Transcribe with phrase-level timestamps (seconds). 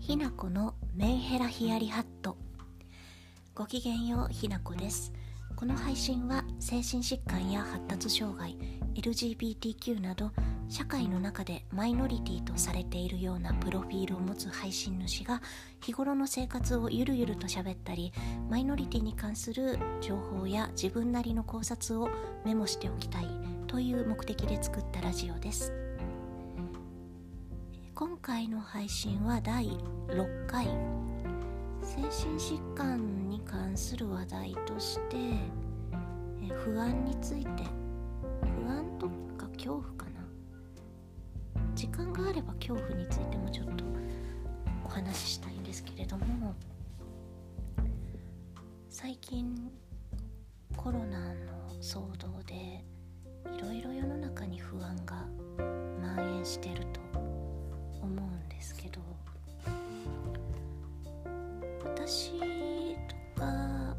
[0.00, 2.36] ひなこのメンヘラヒヤリハット。
[3.54, 5.12] ごきげんようひなこです。
[5.54, 8.56] この配信は精神疾患や発達障害
[8.94, 10.32] LGBTQ など
[10.70, 15.42] 社会の中でマイノリティとされているようなプロフィールを持つ配信主が
[15.82, 18.12] 日頃の生活をゆるゆると喋ったり
[18.48, 22.08] マイノリティに関する情報や自分なりの考察を
[22.46, 23.26] メモしておきたい
[23.66, 25.79] という目的で作ったラジオです。
[28.00, 29.66] 今回の配信は第
[30.08, 30.64] 6回。
[31.82, 35.18] 精神疾患に関する話題として
[36.64, 37.62] 不安について
[38.64, 40.22] 不安とか恐怖かな。
[41.74, 43.84] 時間があれば恐怖についてもちょっと
[44.86, 46.54] お話ししたいんですけれども
[48.88, 49.70] 最近
[50.74, 52.82] コロナの騒動で
[53.54, 55.26] いろいろ世の中に不安が
[56.00, 57.09] 蔓延してると
[62.10, 62.32] 私
[63.06, 63.46] とか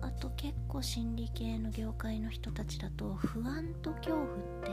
[0.01, 4.27] あと結構心理系の業界の人たちだと不安と恐怖っ
[4.65, 4.71] て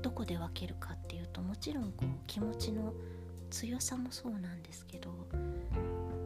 [0.00, 2.92] どこで分けるかっていうともちろんこう気持ちの
[3.50, 5.10] 強さもそうなんですけど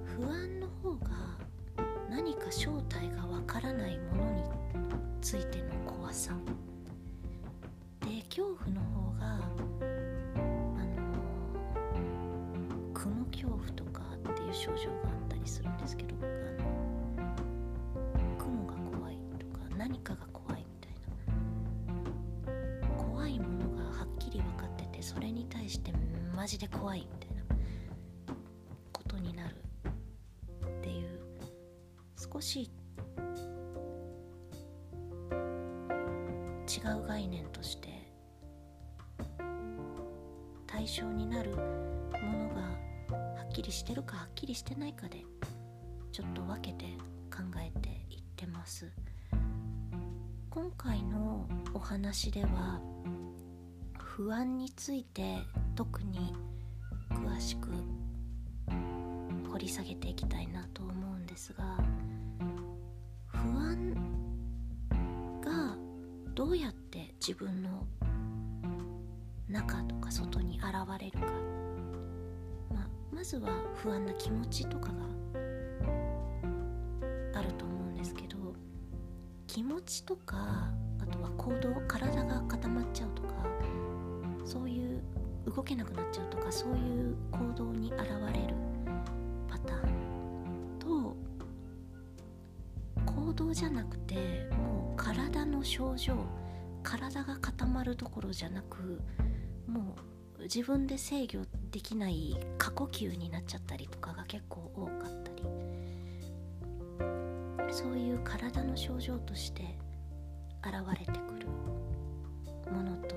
[0.05, 1.09] 不安の方が
[2.11, 4.42] 何か正体がわからないものに
[5.23, 6.34] ついての怖さ。
[8.01, 9.39] で恐怖の方があ
[10.84, 11.03] の
[12.92, 15.12] 雲恐怖とかっていう症状が
[15.43, 20.93] りするんですけどあの雲が怖いとか何かが怖いみたい
[22.87, 25.93] な怖いものがはっきり分かっててそれに対して
[26.35, 27.43] マジで怖いみたいな
[28.93, 29.57] ことになる
[30.65, 31.20] っていう
[32.17, 32.70] 少し
[36.69, 37.89] 違う概念として
[40.67, 42.61] 対象になるものが
[43.13, 45.23] はっきりしてるかはっきりしてないかで
[46.13, 46.85] ちょっと分けて
[47.35, 48.92] 考えていってます。
[50.51, 52.79] 今回のお話では
[53.98, 55.39] 不安について
[55.75, 56.35] 特に
[57.09, 57.70] 詳しく
[59.51, 61.79] 掘り下げていきたいなと思うんですが
[63.25, 63.95] 不安
[65.41, 65.75] が
[66.35, 67.86] どうやって自分の
[69.48, 70.67] 中とか外に現
[71.01, 71.27] れるか、
[72.70, 75.11] まあ、まずは不安な気持ちとかが
[79.85, 80.70] ちとか
[81.01, 83.29] あとは行動体が固まっちゃうとか
[84.45, 85.03] そういう
[85.47, 88.55] 動けなくなっちゃうとかそういう行動に現れる
[89.48, 91.17] パターンと
[93.05, 96.15] 行動じゃなくてもう体の症状
[96.83, 99.01] 体が固まるどころじゃなく
[99.67, 99.97] も
[100.39, 101.41] う自分で制御
[101.71, 105.02] できない過呼吸になっちゃったりとかが結構多かったり
[107.83, 109.77] そういう体の症状として
[110.63, 111.48] 現れてくる
[112.73, 113.17] ものと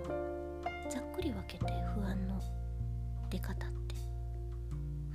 [0.90, 2.42] ざっくり分けて不安の
[3.30, 3.96] 出方って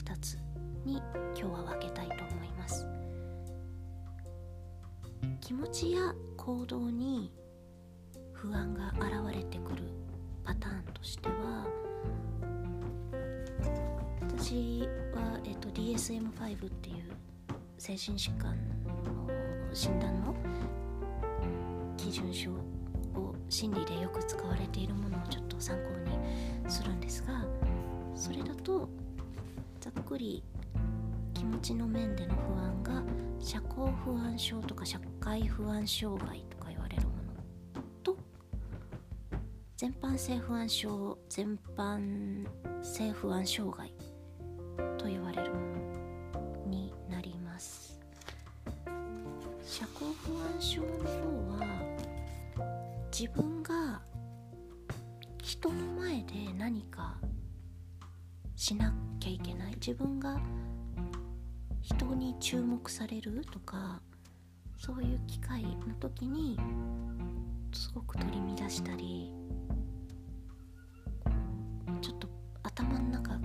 [0.05, 0.39] 2つ
[0.85, 1.03] に
[1.35, 2.87] 今日は分けたいと思います。
[5.41, 7.33] 気持ちや行動に
[8.33, 9.83] 不安が現れてくる
[10.45, 11.67] パターンとしては
[14.21, 17.11] 私は、えっと、DSM-5 っていう
[17.79, 18.57] 精神疾患
[19.05, 19.40] の
[19.73, 20.35] 診断の？
[21.97, 27.45] 基準書を心理でよく使われているものをちょっと参考にするんですが
[28.15, 28.89] それだと
[29.81, 30.43] ざっくり
[31.35, 33.03] 気持ちの面での不安が
[33.39, 37.09] 社交不安症とか社会不安障害とか言われるも
[37.75, 38.17] のと
[39.77, 42.47] 全般性不安症全般
[42.83, 43.93] 性不安障害
[44.99, 45.70] と言われるもの。
[50.71, 50.93] 症の方
[51.59, 51.67] は
[53.11, 54.01] 自分が
[55.43, 57.17] 人の前で何か
[58.55, 59.75] しなきゃいけない。
[59.75, 60.41] 自分が
[61.83, 64.01] 人に注目されるとか
[64.79, 66.57] そういう機会の時に
[67.73, 69.33] すごく取り乱したり
[72.01, 72.29] ちょっと
[72.63, 73.40] 頭の中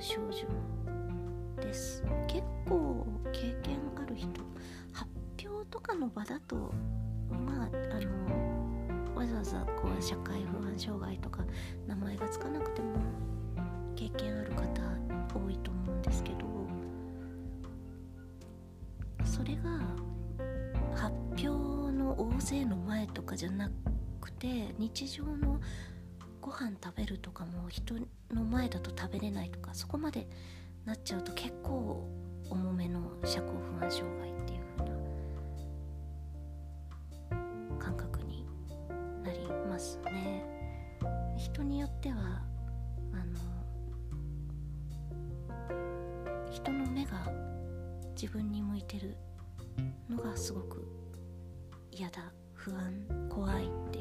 [0.00, 0.46] 症状
[1.62, 4.28] です結構経験ある人
[4.92, 5.10] 発
[5.44, 6.72] 表とかの場だと
[7.30, 11.44] まああのわざわざこう社会不安障害とか
[11.86, 12.98] 名前がつかなくても
[13.94, 14.62] 経験ある方
[15.34, 16.46] 多いと思うんですけど
[19.24, 19.80] それが
[20.94, 21.14] 発
[21.46, 23.70] 表のの大勢の前とかじゃな
[24.20, 25.60] くて日常の
[26.46, 27.96] ご飯食べるとかも人
[28.32, 30.28] の前だと食べれないとかそこまで
[30.84, 32.08] なっちゃうと結構
[32.48, 34.88] 重めの社交不安障害っていう風
[37.30, 38.46] な感覚に
[39.24, 40.44] なりますね。
[41.36, 42.16] 人によっては
[43.12, 43.34] あの
[46.52, 47.28] 人の目が
[48.14, 49.16] 自分に向いてる
[50.08, 50.86] のがすごく
[51.90, 53.95] 嫌だ不安怖いって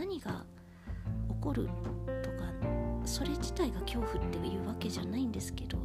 [0.00, 0.46] 何が
[1.28, 1.68] 起こる
[2.22, 2.44] とか
[3.04, 5.76] それ自体が恐怖っていうわけじゃないんですけど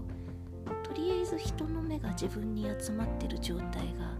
[0.83, 4.15] とりあえず人の目が自分に集まってる状態が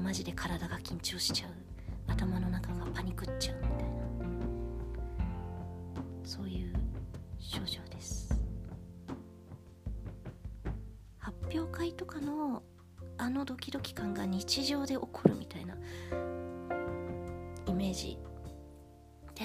[0.00, 1.50] マジで体が緊張しちゃう。
[2.06, 3.84] 頭の中がパニクっちゃうみたいな。
[6.22, 6.74] そういう
[7.40, 8.38] 症状です。
[11.18, 12.62] 発表会とかの
[13.16, 15.34] あのドキドキ感が日常で起こる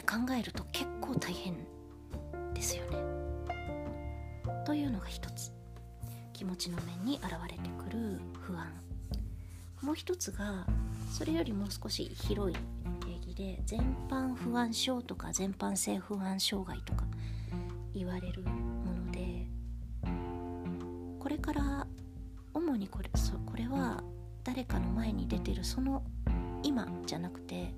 [0.09, 1.53] 考えると結構大変
[2.55, 2.97] ですよね。
[4.65, 5.51] というのが一つ
[6.33, 8.71] 気持ちの面に現れてくる不安
[9.81, 10.65] もう一つが
[11.11, 12.55] それよりもう少し広い
[13.01, 17.05] 定義で全般不安症とか全般性不安障害とか
[17.93, 19.47] 言われるもので
[21.19, 21.87] これから
[22.53, 24.03] 主にこれそこれは
[24.43, 26.03] 誰かの前に出てるその
[26.63, 27.73] 今じゃなくて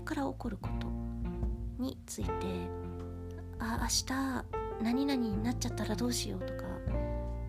[0.00, 0.88] れから起こること
[1.78, 2.30] について
[3.58, 4.44] あ明日
[4.82, 6.64] 何々になっちゃったらどうしようとか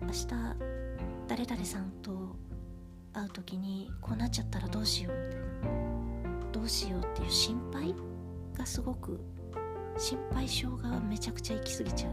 [0.02, 0.26] 明日
[1.28, 2.36] 誰々さんと
[3.14, 5.42] 会う時にこうなっちゃったらどうしようみたいな。
[6.52, 7.94] どうしようっていう心配
[8.56, 9.18] がすごく
[9.96, 12.12] 心配性がめちゃくちゃ行き過ぎちゃう。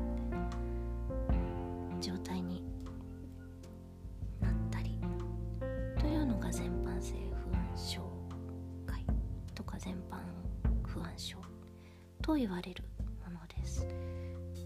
[13.29, 13.87] ものです。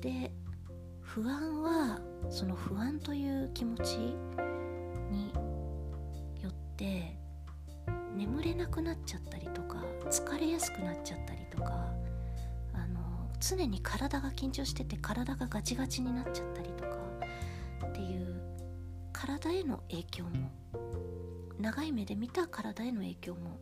[0.02, 0.32] で
[1.02, 2.00] 不安は
[2.30, 3.98] その不安という気持ち
[5.12, 5.32] に
[6.42, 7.18] よって
[8.16, 11.94] 眠れなくなっちゃったりとか疲れやすくなっちゃったりとか
[12.74, 16.98] あの常に体が緊張してて体がガチガチになっちゃったりとか
[17.88, 18.42] っていう
[19.12, 20.52] 体への影響も
[21.60, 23.60] 長い目で見た体への影響も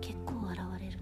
[0.00, 0.99] 結構現れる。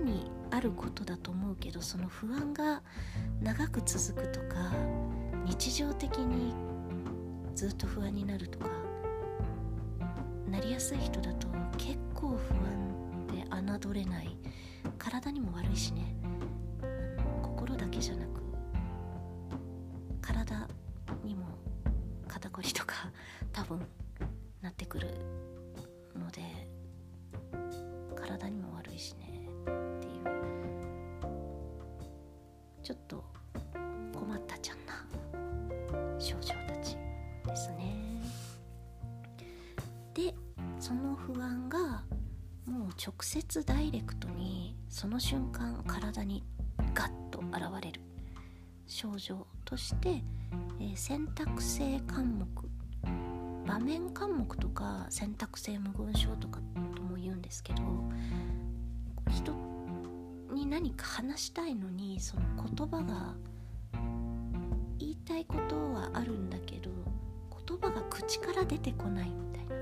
[0.00, 2.82] にあることだと思うけどその不安が
[3.40, 4.72] 長く続くとか
[5.44, 6.54] 日常的に
[7.54, 8.68] ずっと不安になるとか
[10.48, 11.46] なりやすい人だと
[11.78, 13.44] 結構不安で
[13.86, 14.36] 侮れない。
[14.98, 16.14] 体にも悪いしね。
[17.42, 18.40] 心だけじゃなく
[20.20, 20.66] 体
[21.24, 21.46] にも
[22.28, 22.94] 肩こりとか
[23.52, 23.80] 多分
[32.90, 33.24] ちょっと
[34.12, 36.96] 困ったちゃんな症状たち
[37.46, 38.20] ですね。
[40.12, 40.34] で
[40.80, 42.02] その不安が
[42.66, 46.42] もう直接ダイレクトにその瞬間体に
[46.92, 48.00] ガッと現れる
[48.88, 50.24] 症状として、
[50.80, 52.44] えー選択性関目
[53.68, 56.58] 場面関目とか選択性無言症とか
[56.96, 57.82] とも言うんですけど
[60.60, 62.42] に何か話したいのにその
[62.76, 63.34] 言葉が
[64.98, 66.90] 言いたいことはあるんだけど
[67.66, 69.74] 言葉が口から出てこないみたいな。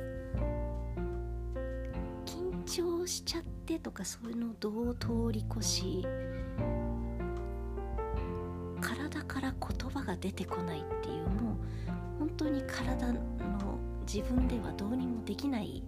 [2.24, 6.06] 緊張しちゃってとかそういうのをどう通り越し
[8.80, 11.56] 体から言葉が出てこないっていうもう
[12.20, 13.20] 本当に体の
[14.06, 15.82] 自分ではどうにもできない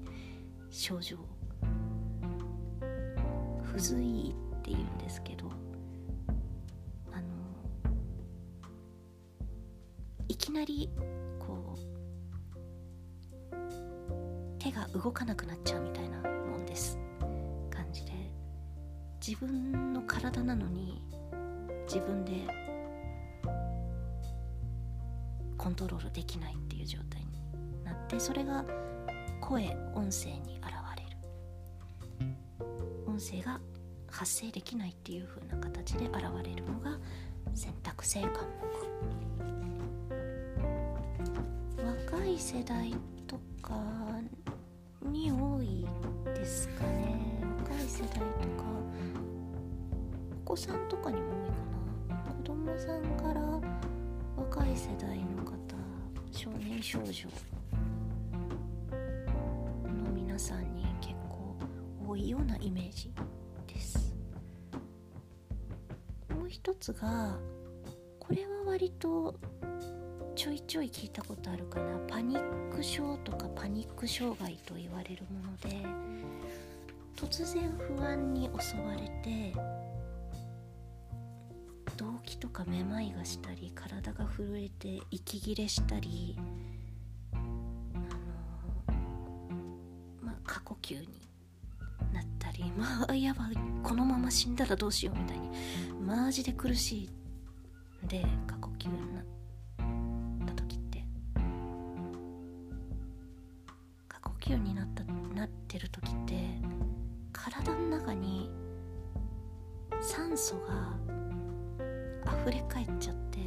[0.71, 1.17] 症状。
[3.63, 4.35] 不随
[4.71, 5.51] っていうんですけど
[7.13, 7.23] あの
[10.29, 10.89] いきなり
[11.39, 11.91] こう
[14.59, 16.99] 手が動かなくなっちゃうみたいなもんです。
[17.71, 18.13] 感じで。
[19.27, 21.03] 自分の体なのに
[21.87, 22.33] 自分で
[25.59, 28.65] コントロールできないっていう状態になってそれが
[29.41, 32.35] 声音声に現れる。
[33.07, 33.61] 音声が
[34.11, 36.99] 発生できないっていう風な形で現れるのが
[37.55, 39.41] 選択性科目
[41.85, 42.95] 若い世代
[43.27, 43.75] とか
[45.03, 45.87] に多い
[46.27, 47.19] ですかね。
[47.63, 48.65] 若い世代とか
[50.45, 51.49] お子さんとかにも多い
[52.09, 52.33] かな。
[52.35, 53.41] 子供さんから
[54.37, 55.53] 若い世代の方
[56.31, 57.29] 少年少女
[60.05, 61.57] の皆さんに結構
[62.09, 63.11] 多いようなイメージ。
[66.63, 67.39] 一つが
[68.19, 69.35] これは割と
[70.37, 71.99] ちょいちょい聞いたことあるかな。
[72.07, 75.87] パニック症とかパニック障害と言われるもので
[77.17, 79.55] 突然不安に襲われて
[81.97, 86.37] 動悸とかめまいがしたり体が震えて息切れしたり
[87.33, 87.43] あの
[90.21, 91.30] ま過呼吸に
[92.81, 95.51] まあやばいこのまま死んだらどうしようみたいに。
[96.01, 97.11] マジで苦しい。
[98.09, 99.25] で過呼吸になっ
[100.47, 101.05] た時って。
[104.09, 106.59] 過呼吸になったなってる時って
[107.33, 108.51] 体の中に
[110.01, 110.97] 酸素が
[112.43, 113.41] 溢れ返っちゃって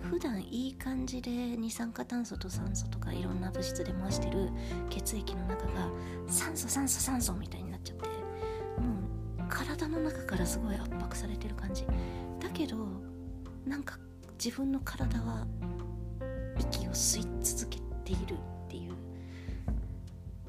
[0.00, 4.48] 普段いい感じで二酸化炭素と酸素とかいろんな物質で回してる
[4.88, 5.90] 血液の中が
[6.26, 7.69] 酸素酸素酸素みたいに
[9.80, 11.86] 体の中からすごい圧迫されてる感じ。
[12.38, 12.76] だけど
[13.66, 13.98] なんか
[14.42, 15.46] 自分の体は
[16.58, 18.36] 息を吸い続けているっ
[18.68, 18.92] ていう。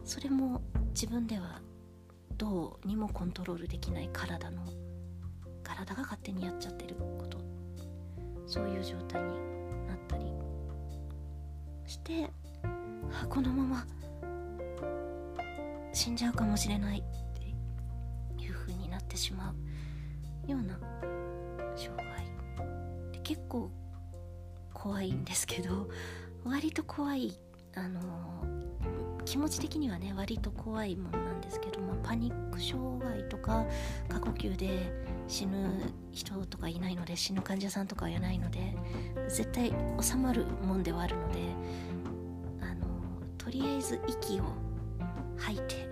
[0.03, 1.61] それも自分では
[2.37, 4.63] どうにもコントロールできない体の
[5.63, 7.39] 体が勝手にやっちゃってること。
[8.47, 9.29] そういう状態に
[9.87, 10.25] なったり
[11.85, 12.29] して
[13.13, 13.87] あこのまま
[15.93, 17.20] 死んじゃうかもしれない。
[19.21, 19.53] しま
[20.47, 20.79] うような
[21.75, 22.25] 障害。
[23.13, 23.69] で結構
[24.73, 25.89] 怖いんですけど
[26.43, 27.37] 割と怖い
[27.75, 28.01] あの
[29.25, 33.65] 気持ち的にはね割と怖いものなんですけど、まあ、パニック障害とか
[34.09, 34.91] 過呼吸で
[35.27, 35.69] 死ぬ
[36.11, 38.75] 人とかいないので死ぬ患者さんとかはいないので
[39.29, 41.39] 絶対収まるもんではあるので
[42.61, 42.85] あの
[43.37, 44.43] とりあえず息を
[45.37, 45.87] 吐いて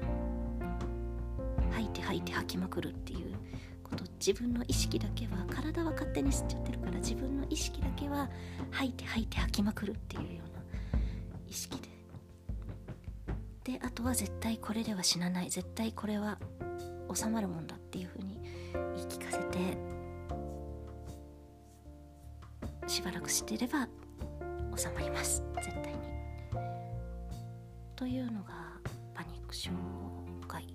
[1.71, 3.18] 吐いて吐いて吐きまくるっていう
[4.19, 8.29] 自分の意識だけは体は勝手に吸っちゃってるから自分の意識だけは
[8.71, 10.99] 吐いて吐いて吐きまくるっていうような
[11.47, 11.89] 意識で
[13.73, 15.49] であとは絶対これでは死なない。
[15.49, 16.39] 絶対これは
[17.13, 18.41] 収まるもんだっていうふうに
[18.95, 19.77] 言い聞かせて
[22.87, 23.87] しばらくしてれば
[24.75, 25.43] 収まります。
[25.55, 25.99] 絶対に。
[27.95, 28.53] というのが
[29.13, 29.79] パニック障
[30.47, 30.67] 害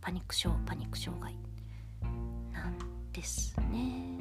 [0.00, 1.49] パニック症パニック障害。
[3.12, 4.18] ですね。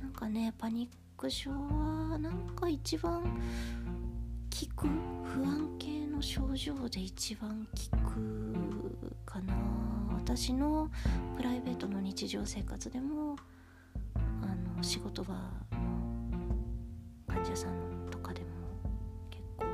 [0.00, 3.28] なんかねパニック症はなんか一番効
[4.76, 4.88] く
[5.24, 9.54] 不安系の症状で一番効くかな
[10.16, 10.90] 私の
[11.36, 13.36] プライベートの日常生活でも
[14.14, 14.18] あ
[14.76, 15.40] の仕事場の
[17.26, 18.46] 患者さんとかでも
[19.30, 19.64] 結構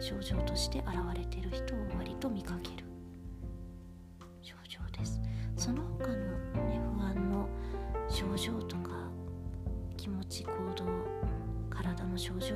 [0.00, 2.84] 症状として現れてる人を割と見かける
[4.42, 5.20] 症状です
[5.66, 6.14] その他の
[6.68, 7.48] ね不安の
[8.08, 8.90] 症状とか
[9.96, 10.84] 気持ち行動
[11.68, 12.54] 体の症状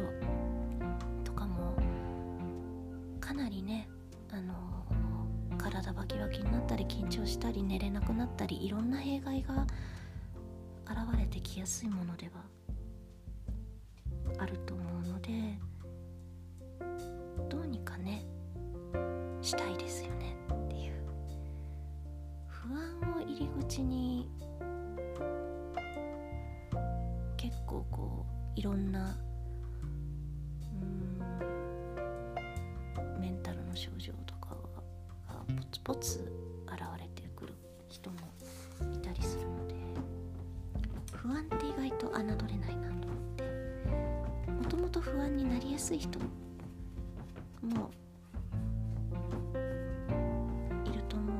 [1.24, 1.74] とかも
[3.20, 3.88] かなりね
[4.30, 4.54] あの
[5.58, 9.66] 体バキバキになったり緊張したり寝れなくなったりいろんな弊害が
[10.86, 12.44] 現れてきやすいものでは
[14.38, 14.79] あると
[28.60, 29.16] いろんな
[33.18, 36.18] メンタルの症状とかがポツポツ
[36.66, 37.54] 現れてくる
[37.88, 38.16] 人も
[38.94, 39.74] いたりするので
[41.10, 43.44] 不安って意外と侮れないなと思って
[44.52, 46.26] もともと不安になりやすい人も
[50.84, 51.32] いると思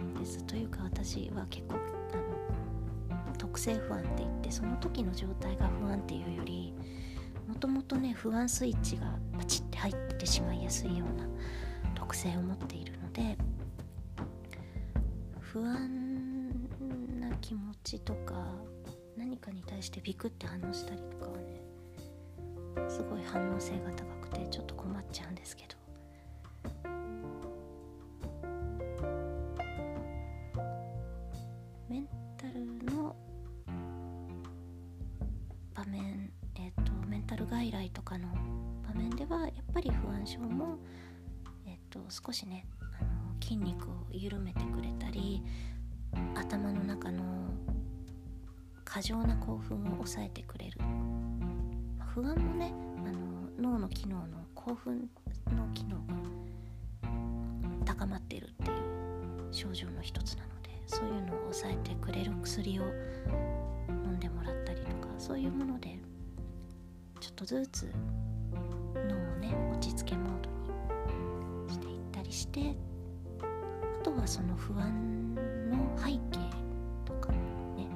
[0.00, 0.42] うんです。
[0.44, 5.71] というか私は結構あの特性不安って言ってその時の状態が不安
[6.02, 6.74] っていうより
[7.48, 11.26] もともとね不安スイッチがパチッて入ってしまいやすいような
[11.94, 13.36] 特性を持っているので
[15.40, 16.48] 不安
[17.20, 18.34] な気持ちとか
[19.16, 21.62] 何かに対してビクって反応したりとかはね
[22.88, 25.81] すごい反応性が高くてちょっと困っちゃうんですけど。
[44.12, 45.42] 緩めてくれたり
[46.34, 47.22] 頭の中の
[48.84, 50.78] 過剰な興奮を抑えてくれる、
[51.98, 52.74] ま不安もね
[53.06, 55.08] あの脳の機能の興奮
[55.56, 56.02] の機能が
[57.86, 62.82] 高まっているっていう症状の一つなのでそういうのを抑えてくれる薬を
[63.88, 65.98] 飲んでもらったりとかそういうもので
[67.20, 67.90] ちょっとずつ
[68.94, 70.50] 脳をね落ち着けモード
[71.66, 72.74] にしていったりして
[74.14, 75.34] とはその不安
[75.70, 76.20] の背景
[77.04, 77.88] とかね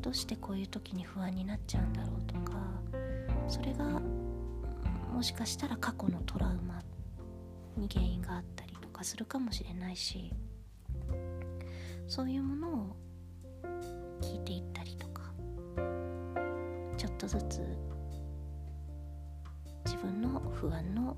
[0.00, 2.58] どうしてこういう時に不安になっちゃうんだろうとか
[3.48, 3.84] それが
[5.12, 6.82] もしかしたら過去のトラウマ
[7.76, 10.32] に原因があったりとかするかもしれないし
[12.08, 12.96] そういうものを
[14.22, 15.22] 聞いていったりとか
[16.96, 17.60] ちょっとずつ
[19.84, 21.16] 自分の不安の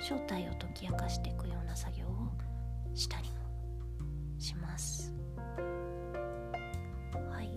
[0.00, 1.97] 正体を解き明かしていくような作業
[2.98, 3.34] したりも
[4.38, 5.14] します。
[7.30, 7.48] はい。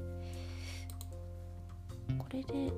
[2.17, 2.71] これで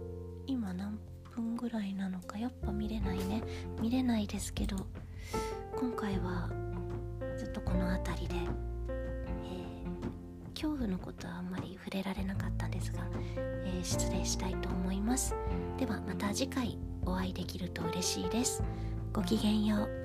[0.47, 0.97] 今何
[1.35, 3.43] 分ぐらいなのかやっぱ見れないね。
[3.81, 4.77] 見れないですけど
[5.77, 6.49] 今回は
[7.37, 12.99] ずっとこの辺りで、えー、恐怖のことはあんまり触れられなかったんですが、
[13.35, 15.35] えー、失礼したいと思います。
[15.77, 18.63] ではまた次回お会いできると嬉しいです。
[19.11, 20.02] ごきげんよう。